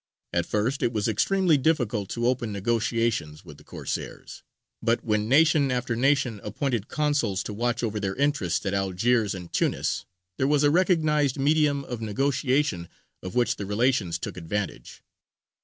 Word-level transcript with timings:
At 0.33 0.47
first 0.47 0.81
it 0.81 0.91
was 0.91 1.07
extremely 1.07 1.59
difficult 1.59 2.09
to 2.09 2.25
open 2.25 2.51
negotiations 2.51 3.45
with 3.45 3.59
the 3.59 3.63
Corsairs; 3.63 4.41
but 4.81 5.03
when 5.05 5.29
nation 5.29 5.69
after 5.69 5.95
nation 5.95 6.39
appointed 6.43 6.87
consuls 6.87 7.43
to 7.43 7.53
watch 7.53 7.83
over 7.83 7.99
their 7.99 8.15
interests 8.15 8.65
at 8.65 8.73
Algiers 8.73 9.35
and 9.35 9.53
Tunis, 9.53 10.05
there 10.39 10.47
was 10.47 10.63
a 10.63 10.71
recognized 10.71 11.37
medium 11.37 11.83
of 11.83 12.01
negotiation 12.01 12.89
of 13.21 13.35
which 13.35 13.57
the 13.57 13.65
relations 13.67 14.17
took 14.17 14.37
advantage. 14.37 15.03